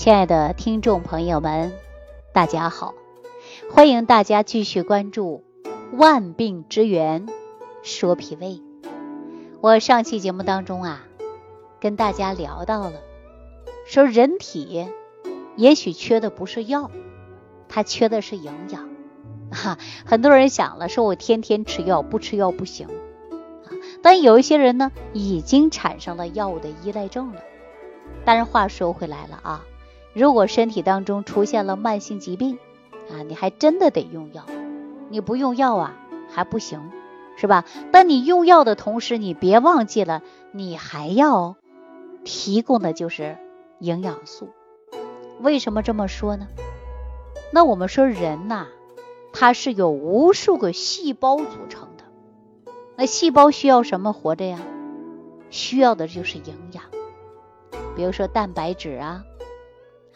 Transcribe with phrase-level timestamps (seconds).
[0.00, 1.74] 亲爱的听众朋友们，
[2.32, 2.94] 大家好！
[3.70, 5.44] 欢迎大家继续关注
[5.94, 7.26] 《万病之源
[7.82, 8.46] 说脾胃》。
[9.60, 11.04] 我上期节目当中啊，
[11.80, 12.94] 跟大家聊到了，
[13.84, 14.88] 说人体
[15.56, 16.90] 也许缺的不是药，
[17.68, 18.88] 它缺的是营养。
[19.52, 19.76] 哈，
[20.06, 23.68] 很多人想了，说我天天吃药，不吃药不行啊。
[24.00, 27.42] 但有一些人呢，已经产生了药物的依赖症了。
[28.24, 29.66] 但是话说回来了啊。
[30.12, 32.58] 如果身体当中出现了慢性疾病
[33.10, 34.44] 啊，你还真的得用药。
[35.08, 35.96] 你不用药啊
[36.28, 36.90] 还不行，
[37.36, 37.64] 是吧？
[37.92, 41.56] 但你用药的同时，你别忘记了，你还要
[42.24, 43.36] 提供的就是
[43.78, 44.48] 营养素。
[45.40, 46.48] 为什么这么说呢？
[47.52, 48.66] 那我们说人呐，
[49.32, 52.04] 它是由无数个细胞组成的。
[52.96, 54.58] 那细胞需要什么活着呀？
[55.50, 56.84] 需要的就是营养，
[57.96, 59.24] 比如说蛋白质啊。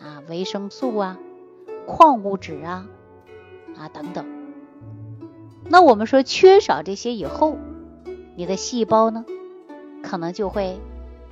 [0.04, 1.16] 啊，维生素啊，
[1.86, 2.86] 矿物质啊，
[3.78, 4.26] 啊等等。
[5.64, 7.56] 那我们说缺少这些以后，
[8.36, 9.24] 你的细胞呢，
[10.02, 10.78] 可能就会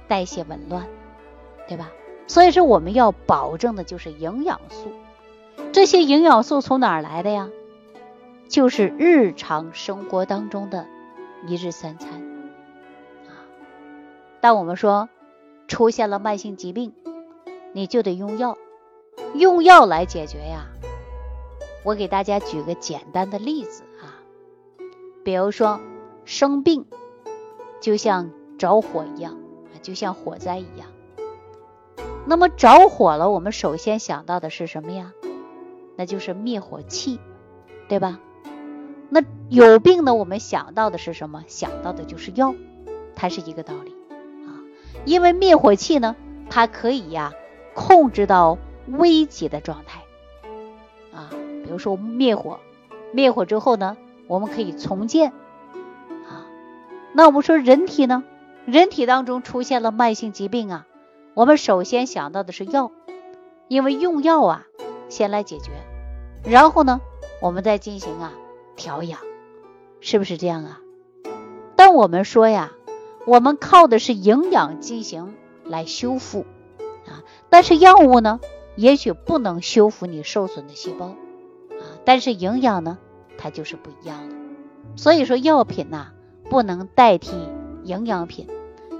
[0.08, 0.86] 代谢紊乱，
[1.68, 1.90] 对吧？
[2.26, 4.90] 所以说我们要保证的就是营养素。
[5.72, 7.50] 这些营养素从哪儿来的呀？
[8.48, 10.86] 就是日常生活当中的
[11.46, 12.22] 一日三餐
[13.28, 13.44] 啊。
[14.40, 15.10] 但我们说
[15.68, 16.94] 出现了慢性疾病。
[17.74, 18.58] 你就得用药，
[19.34, 20.66] 用药来解决呀。
[21.84, 24.22] 我给大家举个简单的例子啊，
[25.24, 25.80] 比如说
[26.24, 26.86] 生病，
[27.80, 29.34] 就像着火一样
[29.74, 30.88] 啊，就像火灾一样。
[32.24, 35.12] 那么着火了，我们首先想到的是什么呀？
[35.96, 37.18] 那就是灭火器，
[37.88, 38.20] 对吧？
[39.10, 41.44] 那有病呢，我们想到的是什么？
[41.48, 42.55] 想到的就是药，
[43.16, 43.94] 它是一个道理
[44.46, 44.62] 啊。
[45.05, 46.14] 因为灭火器呢，
[46.48, 47.33] 它可以呀。
[47.74, 50.02] 控制到危急的状态
[51.12, 51.30] 啊，
[51.64, 52.61] 比如说灭火，
[53.12, 53.96] 灭火之后呢，
[54.27, 55.33] 我们可以重建
[56.29, 56.46] 啊。
[57.12, 58.24] 那我们说人体呢，
[58.67, 60.86] 人体当中出现了慢性疾病啊，
[61.34, 62.92] 我们首先想到的是药，
[63.68, 64.67] 因为用药啊
[65.08, 65.70] 先来解决，
[66.45, 67.01] 然后呢，
[67.40, 68.33] 我们再进行啊
[68.77, 69.20] 调养，
[70.01, 70.80] 是不是这样啊？
[71.77, 72.73] 但我们说呀，
[73.27, 76.46] 我们靠的是营养进行来修复
[77.06, 77.23] 啊。
[77.48, 78.40] 但是药物呢，
[78.77, 81.84] 也许不能修复你受损的细胞啊。
[82.05, 82.98] 但是营养呢，
[83.38, 84.34] 它就是不一样了。
[84.96, 86.12] 所以说，药品呐
[86.50, 87.36] 不能代替
[87.84, 88.48] 营养品，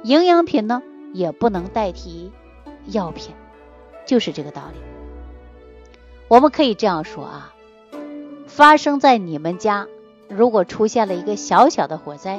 [0.05, 0.83] 营养品呢
[1.13, 2.33] 也不能代替
[2.87, 3.35] 药品，
[4.07, 4.81] 就是这个道理。
[6.29, 7.53] 我们可以这样说啊，
[8.47, 9.87] 发生在你们家，
[10.29, 12.37] 如果出现了一个小小的火灾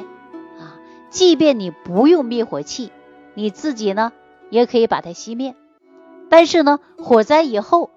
[0.58, 0.80] 啊，
[1.10, 2.90] 即便你不用灭火器，
[3.34, 4.12] 你自己呢
[4.50, 5.54] 也可以把它熄灭。
[6.36, 7.90] 但是呢，火灾以后，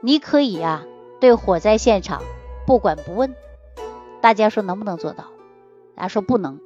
[0.00, 0.82] 你可以呀，
[1.20, 2.22] 对火灾现场
[2.66, 3.36] 不管不问。
[4.20, 5.26] 大家说能不能做到？
[5.94, 6.58] 大家说不能，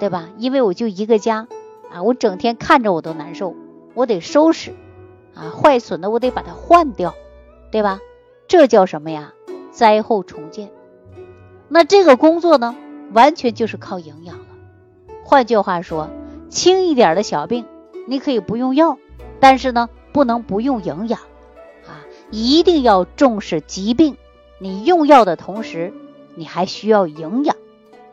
[0.00, 0.28] 对吧？
[0.38, 1.46] 因为我就一个家
[1.92, 3.54] 啊，我整天看着我都难受，
[3.94, 4.74] 我得收拾
[5.36, 7.14] 啊，坏损的我得把它换掉，
[7.70, 8.00] 对吧？
[8.48, 9.34] 这叫什么呀？
[9.70, 10.72] 灾后重建。
[11.68, 12.74] 那这个工作呢，
[13.12, 14.46] 完全就是靠营养了。
[15.22, 16.10] 换句话说，
[16.48, 17.66] 轻一点的小病，
[18.08, 18.98] 你可以不用药，
[19.38, 19.88] 但是呢。
[20.16, 21.20] 不能不用营养
[21.86, 22.00] 啊！
[22.30, 24.16] 一定要重视疾病。
[24.58, 25.92] 你用药的同时，
[26.34, 27.54] 你还需要营养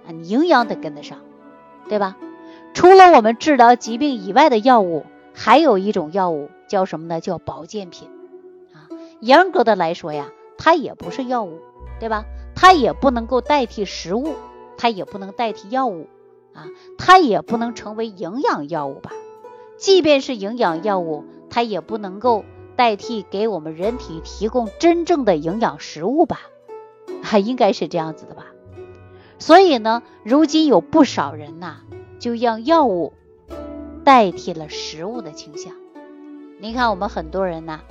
[0.05, 0.11] 啊！
[0.11, 1.19] 你营养得跟得上，
[1.87, 2.17] 对吧？
[2.73, 7.21] 除了我们治疗疾病以外的药物，还有一种药物叫什么呢？
[7.21, 8.09] 叫保健品
[8.73, 8.91] 啊！
[9.21, 10.27] 严格的来说呀，
[10.57, 11.61] 它也不是药物，
[12.01, 12.25] 对吧？
[12.53, 14.33] 它也不能够代替食物，
[14.77, 16.07] 它也不能代替药物
[16.53, 19.13] 啊，它也不能成为营养药物吧？
[19.77, 21.23] 即便是营养药物。
[21.53, 26.39] 它也不能够代替给我们人体提供真正的营养食物吧？
[27.21, 28.47] 还 应该是这样子的吧？
[29.37, 31.81] 所以呢，如今有不少人呐，
[32.17, 33.13] 就让药物
[34.03, 35.75] 代替了食物的倾向。
[36.59, 37.81] 你看，我们很多人呐，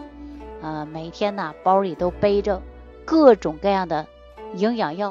[0.61, 2.63] 呃，每天呐，包里都背着
[3.05, 4.09] 各种各样的
[4.57, 5.11] 营养药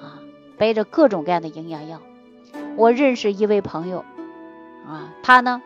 [0.00, 0.24] 啊，
[0.56, 2.00] 背着各种各样的营养药。
[2.78, 4.02] 我认识一位朋友
[4.88, 5.60] 啊，他呢，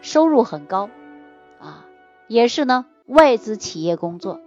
[0.00, 0.88] 收入很高。
[2.28, 4.40] 也是呢，外资企业工作。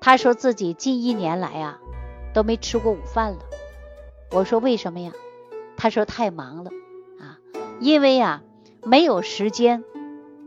[0.00, 1.78] 他说自己近一年来啊，
[2.34, 3.38] 都没吃过午饭了。
[4.32, 5.12] 我说为什么呀？
[5.76, 6.70] 他说太忙了
[7.20, 7.38] 啊，
[7.80, 8.42] 因为呀
[8.82, 9.84] 没有时间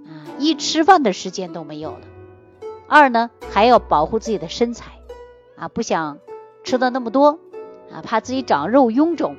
[0.05, 2.01] 啊，一吃饭的时间都没有了。
[2.87, 4.91] 二呢还要保护自己的身材
[5.55, 6.19] 啊，不想
[6.63, 7.39] 吃的那么多
[7.91, 9.35] 啊，怕自己长肉臃肿，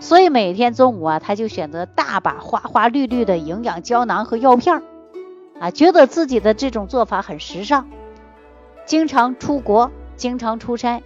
[0.00, 4.82] 所以每天中午啊，他就选择大把花花绿绿的营养胶囊和药片儿。
[5.60, 7.88] 啊，觉得自己的这种做法很时尚，
[8.86, 11.02] 经常出国，经常出差，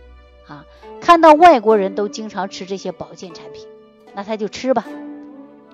[0.47, 0.65] 啊，
[1.01, 3.67] 看到外国人都经常吃这些保健产品，
[4.15, 4.87] 那他就吃吧。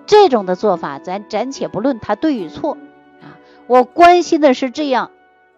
[0.06, 2.78] 这种的做法，咱暂且不论它对与错
[3.20, 5.10] 啊，我关心的是这样，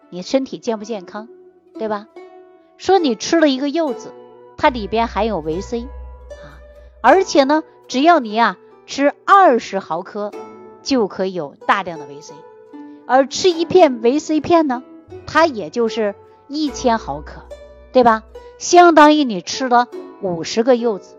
[0.09, 1.29] 你身体健不健康，
[1.79, 2.07] 对吧？
[2.77, 4.13] 说你吃了一个柚子，
[4.57, 6.59] 它里边含有维 C 啊，
[7.01, 10.31] 而且呢，只要你呀吃二十毫克，
[10.81, 12.33] 就可以有大量的维 C。
[13.05, 14.83] 而吃一片维 C 片呢，
[15.25, 16.15] 它也就是
[16.47, 17.45] 一千毫克，
[17.91, 18.23] 对吧？
[18.59, 19.87] 相当于你吃了
[20.21, 21.15] 五十个柚子。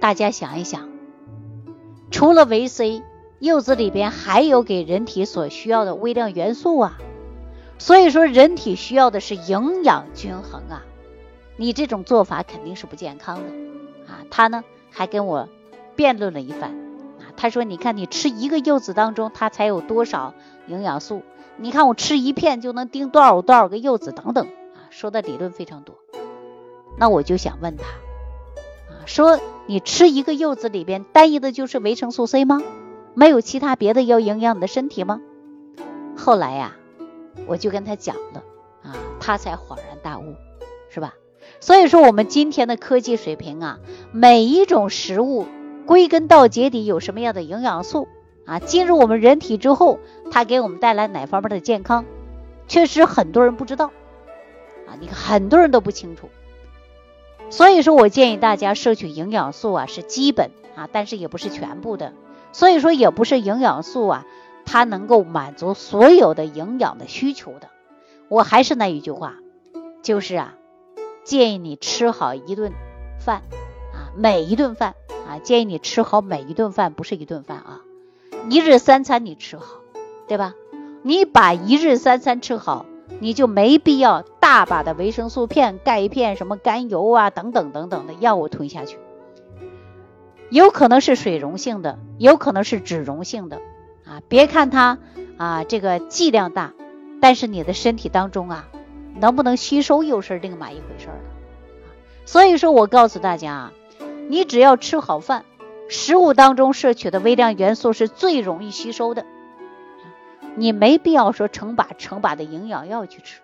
[0.00, 0.88] 大家想一想，
[2.10, 3.02] 除了维 C，
[3.40, 6.98] 柚子里边还有给人体所需要的微量元素啊。
[7.78, 10.84] 所以说，人体需要的是营养均衡啊。
[11.56, 14.22] 你这种做法肯定是不健康的啊。
[14.30, 15.48] 他呢还跟我
[15.96, 16.87] 辩论了一番。
[17.40, 20.34] 他说：“你看，你吃一个柚子当中，它才有多少
[20.66, 21.22] 营养素？
[21.56, 24.44] 你看我吃一片就能叮多少多少个柚子等等
[24.74, 25.94] 啊，说的理论非常多。
[26.98, 27.84] 那我就想问他
[28.92, 32.60] 啊，说你吃一个柚子里边单一的就是维生素 C 吗？
[33.14, 35.20] 没有其他别的要营养你的身体吗？
[36.16, 36.72] 后来呀，
[37.46, 38.42] 我就跟他讲了
[38.82, 40.34] 啊，他才恍然大悟，
[40.90, 41.14] 是吧？
[41.60, 43.78] 所以说我们今天的科技水平啊，
[44.10, 45.46] 每一种食物。”
[45.88, 48.08] 归根到底有什么样的营养素
[48.44, 48.58] 啊？
[48.58, 50.00] 进入我们人体之后，
[50.30, 52.04] 它给我们带来哪方面的健康？
[52.66, 53.86] 确实很多人不知道
[54.86, 56.28] 啊，你看很多人都不清楚。
[57.48, 62.12] 所以说我建议大家摄取营养素啊是基本啊，但是也不是全部的。
[62.52, 64.26] 所以说也不是营养素啊，
[64.66, 67.70] 它能够满足所有的营养的需求的。
[68.28, 69.36] 我还是那一句话，
[70.02, 70.54] 就是啊，
[71.24, 72.74] 建议你吃好一顿
[73.18, 73.40] 饭
[74.14, 74.94] 每一顿饭。
[75.28, 77.82] 啊，建议你吃好每一顿饭，不是一顿饭啊，
[78.48, 79.80] 一日三餐你吃好，
[80.26, 80.54] 对吧？
[81.02, 82.86] 你把一日三餐吃好，
[83.20, 88.96] 你就没必要大把的维生素片、钙片、什么甘油啊等等等等的药物吞下去，
[90.48, 93.60] 有可能是水溶性的，有可能是脂溶性的
[94.06, 94.22] 啊。
[94.28, 94.96] 别看它
[95.36, 96.72] 啊这个剂量大，
[97.20, 98.66] 但是你的身体当中啊
[99.20, 101.18] 能不能吸收又是另外一回事了。
[102.24, 103.72] 所以说我告诉大家啊。
[104.28, 105.44] 你只要吃好饭，
[105.88, 109.24] 食物当中摄取的微量元素是最容易吸收的。
[110.54, 113.40] 你没必要说成把成把的营养药去吃。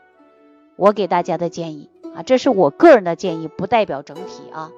[0.76, 4.70] 我给大家的建议啊，这是我个人的建议，不代表整体啊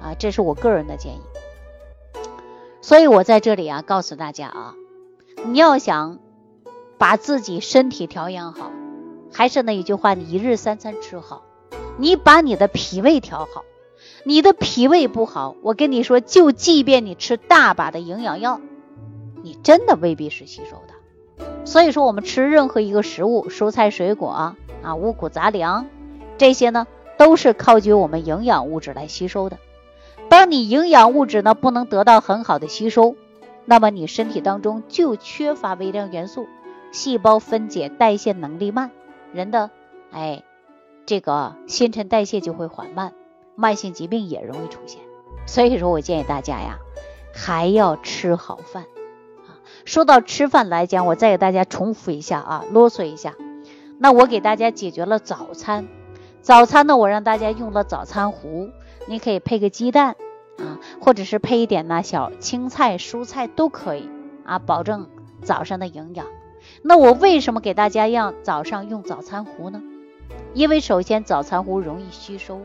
[0.00, 1.20] 啊，这是我个人的建议。
[2.80, 4.74] 所以我在这里啊，告诉大家啊，
[5.44, 6.18] 你要想
[6.96, 8.70] 把自己身体调养好，
[9.30, 11.42] 还是那一句话，你一日三餐吃好，
[11.98, 13.64] 你把你的脾胃调好。
[14.24, 18.60] 你的脾胃不好，我跟你说，就即便你吃大把的营养药，
[19.42, 20.94] 你真的未必是吸收的。
[21.64, 24.56] 所以说，我们吃任何一个食物，蔬菜水果啊，
[24.94, 25.86] 五谷杂粮，
[26.36, 26.86] 这些呢
[27.16, 29.58] 都是靠据我们营养物质来吸收的。
[30.28, 33.16] 当你营养物质呢不能得到很好的吸收，
[33.64, 36.46] 那么你身体当中就缺乏微量元素，
[36.92, 38.90] 细胞分解代谢能力慢，
[39.32, 39.70] 人的
[40.10, 40.42] 哎
[41.06, 43.12] 这个新陈代谢就会缓慢。
[43.60, 45.02] 慢性疾病也容易出现，
[45.44, 46.78] 所以说我建议大家呀，
[47.34, 48.84] 还要吃好饭
[49.46, 49.60] 啊。
[49.84, 53.34] 说到吃饭来讲，我再给大家重复一下啊，啰嗦一下。
[53.98, 55.88] 那我给大家解决了早餐，
[56.40, 58.70] 早餐呢，我让大家用了早餐糊，
[59.06, 60.16] 你可以配个鸡蛋
[60.56, 64.08] 啊，或者是配一点呢小青菜、蔬菜都可以
[64.46, 65.06] 啊，保证
[65.42, 66.24] 早上的营养。
[66.80, 69.82] 那我为什么给大家让早上用早餐糊呢？
[70.54, 72.62] 因为首先早餐糊容易吸收。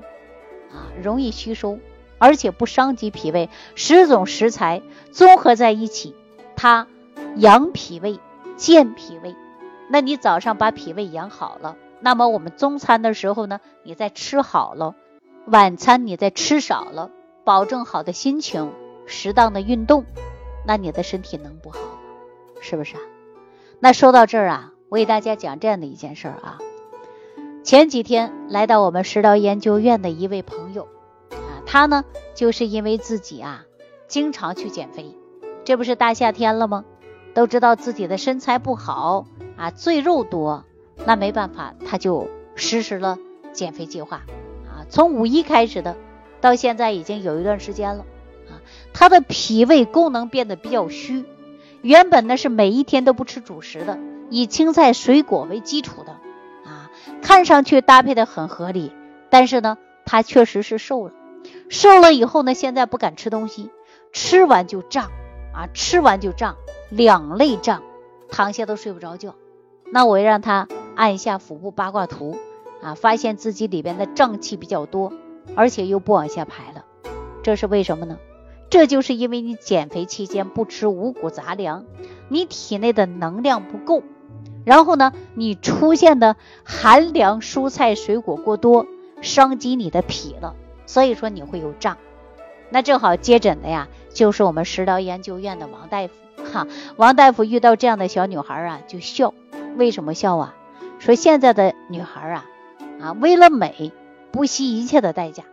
[1.01, 1.79] 容易吸收，
[2.17, 3.49] 而且不伤及脾胃。
[3.75, 6.15] 十种食材综合在一起，
[6.55, 6.87] 它
[7.35, 8.19] 养脾胃、
[8.57, 9.35] 健脾胃。
[9.89, 14.95] 那你早上把脾胃养好了，那么我们中餐的时候呢，你再吃好了，
[15.45, 17.11] 晚餐你再吃少了，
[17.43, 18.73] 保证好的心情，
[19.05, 20.05] 适当的运动，
[20.65, 21.99] 那你的身体能不好吗？
[22.61, 23.01] 是不是啊？
[23.79, 26.57] 那说到这儿啊，我给大家讲这样的一件事儿啊。
[27.65, 30.87] 前几天来到我们食疗研究院的一位朋友，
[31.31, 32.05] 啊，他呢
[32.35, 33.65] 就是因为自己啊
[34.07, 35.17] 经常去减肥，
[35.63, 36.85] 这不是大夏天了吗？
[37.33, 39.25] 都知道自己的身材不好
[39.57, 40.63] 啊，赘肉多，
[41.07, 43.17] 那没办法，他就实施了
[43.51, 44.17] 减肥计划
[44.67, 45.97] 啊，从五一开始的，
[46.41, 48.05] 到现在已经有一段时间了
[48.47, 48.61] 啊，
[48.93, 51.25] 他的脾胃功能变得比较虚，
[51.81, 53.97] 原本呢是每一天都不吃主食的，
[54.29, 56.14] 以青菜水果为基础的。
[57.21, 58.91] 看上去搭配的很合理，
[59.29, 61.13] 但是呢，他确实是瘦了。
[61.69, 63.69] 瘦了以后呢，现在不敢吃东西，
[64.11, 65.11] 吃完就胀
[65.53, 66.55] 啊，吃完就胀，
[66.89, 67.83] 两肋胀
[68.29, 69.35] 躺下都睡不着觉。
[69.91, 72.37] 那我让他按一下腹部八卦图
[72.81, 75.13] 啊，发现自己里边的胀气比较多，
[75.55, 76.85] 而且又不往下排了，
[77.43, 78.17] 这是为什么呢？
[78.69, 81.85] 这就是因为你减肥期间不吃五谷杂粮，
[82.29, 84.01] 你体内的能量不够，
[84.65, 88.85] 然后呢，你出现的寒凉蔬菜水果过多，
[89.21, 90.55] 伤及你的脾了，
[90.85, 91.97] 所以说你会有胀。
[92.71, 96.13] 那正好接诊的呀，就是我们食疗研究院的王大夫
[96.51, 96.67] 哈。
[96.97, 99.33] 王大夫遇到这样的小女孩啊，就笑。
[99.77, 100.55] 为什么笑啊？
[100.99, 102.45] 说现在的女孩啊，
[102.99, 103.93] 啊，为了美
[104.31, 105.43] 不惜一切的代价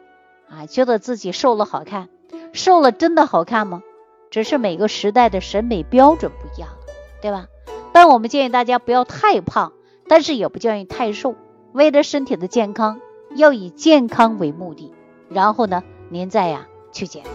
[0.48, 2.08] 啊，觉得自己瘦了好看。
[2.52, 3.82] 瘦了真的好看吗？
[4.30, 7.46] 只是每个时代的审美标准不一样了，对吧？
[7.92, 9.72] 但我们建议大家不要太胖，
[10.08, 11.34] 但是也不建议太瘦。
[11.72, 13.00] 为了身体的健康，
[13.34, 14.92] 要以健康为目的，
[15.28, 17.30] 然后呢，您再呀去减肥。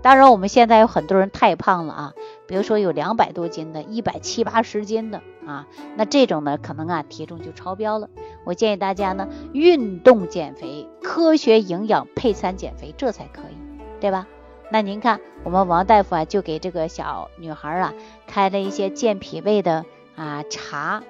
[0.00, 2.12] 当然，我们现在有很多人太胖了啊，
[2.46, 8.08] 比如说有两百多斤的，一百七八十斤的啊，那这种呢，可能啊体重就超标了。
[8.44, 13.56] 我建议大家呢，运动减肥，科学营养配餐减肥，这才可以，
[14.00, 14.26] 对吧？
[14.70, 17.94] 那您看，我们王大夫啊，就给这个小女孩啊
[18.26, 21.02] 开了一些健脾胃的啊茶，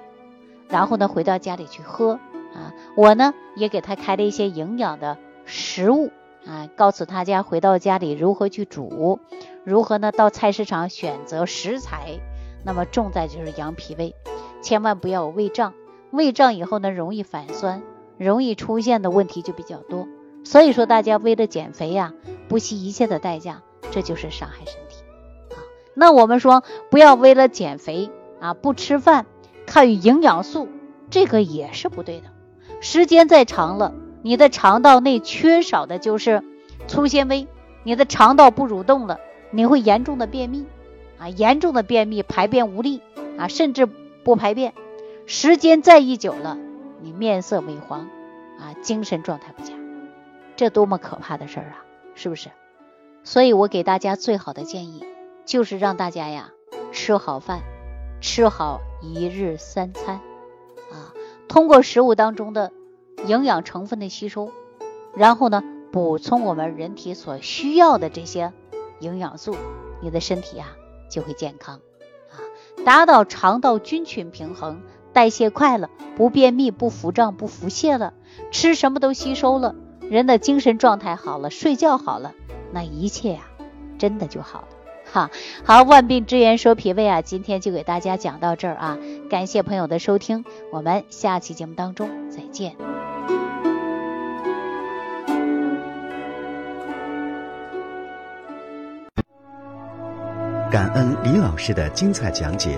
[0.69, 2.13] 然后呢回到家里去喝
[2.53, 2.73] 啊。
[2.95, 6.09] 我呢也给她开了一些营养的食物
[6.45, 9.19] 啊，告诉大家回到家里如何去煮，
[9.65, 12.19] 如何呢到菜市场选择食材。
[12.65, 14.15] 那么重在就是养脾胃，
[14.61, 15.73] 千万不要有胃胀，
[16.11, 17.81] 胃胀以后呢容易反酸，
[18.17, 20.07] 容易出现的问题就比较多。
[20.43, 22.13] 所以说，大家为了减肥呀，
[22.49, 24.97] 不惜一切的代价，这就是伤害身体
[25.51, 25.63] 啊。
[25.93, 29.25] 那我们说，不要为了减肥啊不吃饭，
[29.65, 30.67] 看营养素，
[31.09, 32.27] 这个也是不对的。
[32.81, 36.43] 时间再长了，你的肠道内缺少的就是
[36.87, 37.47] 粗纤维，
[37.83, 39.19] 你的肠道不蠕动了，
[39.51, 40.65] 你会严重的便秘
[41.19, 43.01] 啊，严重的便秘，排便无力
[43.37, 44.73] 啊，甚至不排便。
[45.25, 46.57] 时间再一久了，
[47.01, 48.09] 你面色萎黄
[48.59, 49.73] 啊，精神状态不佳。
[50.55, 51.85] 这多么可怕的事儿啊，
[52.19, 52.51] 是不是？
[53.23, 55.05] 所以我给大家最好的建议
[55.45, 56.51] 就是让大家呀
[56.91, 57.61] 吃好饭，
[58.19, 60.15] 吃好一日三餐
[60.91, 61.15] 啊，
[61.47, 62.73] 通过食物当中的
[63.25, 64.51] 营养成分的吸收，
[65.15, 68.51] 然后呢补充我们人体所需要的这些
[68.99, 69.55] 营养素，
[70.01, 70.75] 你的身体呀
[71.09, 71.79] 就会健康
[72.31, 72.35] 啊，
[72.83, 74.81] 达到肠道菌群平衡，
[75.13, 78.13] 代谢快了，不便秘，不腹胀，不腹泻了，
[78.51, 79.75] 吃什么都吸收了。
[80.09, 82.33] 人的精神状态好了，睡觉好了，
[82.71, 83.41] 那一切呀，
[83.97, 84.67] 真的就好了。
[85.11, 85.29] 哈，
[85.63, 88.97] 好，万病之源说脾胃啊，今天就给大家讲到这儿啊，
[89.29, 92.75] 感谢朋友的收听，我们下期节目当中再见。
[100.71, 102.77] 感恩李老师的精彩讲解。